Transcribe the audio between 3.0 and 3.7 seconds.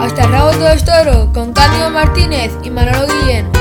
Guillén.